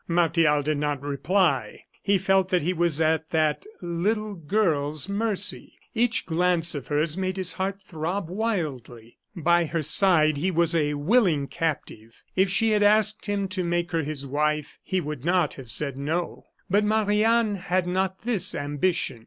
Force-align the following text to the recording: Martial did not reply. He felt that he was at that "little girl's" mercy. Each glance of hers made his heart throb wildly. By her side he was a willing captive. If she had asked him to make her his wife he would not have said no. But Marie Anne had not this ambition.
Martial 0.07 0.63
did 0.63 0.79
not 0.79 0.99
reply. 1.03 1.83
He 2.01 2.17
felt 2.17 2.49
that 2.49 2.63
he 2.63 2.73
was 2.73 2.99
at 2.99 3.29
that 3.29 3.67
"little 3.83 4.33
girl's" 4.33 5.07
mercy. 5.07 5.77
Each 5.93 6.25
glance 6.25 6.73
of 6.73 6.87
hers 6.87 7.15
made 7.17 7.37
his 7.37 7.53
heart 7.53 7.79
throb 7.79 8.27
wildly. 8.27 9.19
By 9.35 9.65
her 9.65 9.83
side 9.83 10.37
he 10.37 10.49
was 10.49 10.73
a 10.73 10.95
willing 10.95 11.45
captive. 11.45 12.23
If 12.35 12.49
she 12.49 12.71
had 12.71 12.81
asked 12.81 13.27
him 13.27 13.47
to 13.49 13.63
make 13.63 13.91
her 13.91 14.01
his 14.01 14.25
wife 14.25 14.79
he 14.81 14.99
would 14.99 15.23
not 15.23 15.53
have 15.53 15.69
said 15.69 15.95
no. 15.99 16.45
But 16.67 16.83
Marie 16.83 17.23
Anne 17.23 17.53
had 17.53 17.85
not 17.85 18.21
this 18.23 18.55
ambition. 18.55 19.19